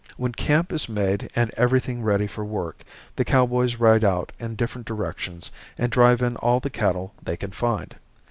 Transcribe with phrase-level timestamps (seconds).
[0.17, 2.81] When camp is made and everything ready for work
[3.17, 7.51] the cowboys ride out in different directions and drive in all the cattle they can
[7.51, 7.95] find.